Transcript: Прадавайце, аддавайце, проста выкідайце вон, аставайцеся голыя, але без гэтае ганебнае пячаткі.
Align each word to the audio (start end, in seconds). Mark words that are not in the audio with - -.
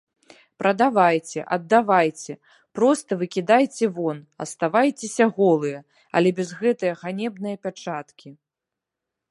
Прадавайце, 0.61 1.39
аддавайце, 1.57 2.33
проста 2.79 3.11
выкідайце 3.21 3.85
вон, 3.99 4.17
аставайцеся 4.47 5.25
голыя, 5.37 5.79
але 6.19 6.29
без 6.43 6.49
гэтае 6.63 6.93
ганебнае 7.05 7.55
пячаткі. 7.67 8.29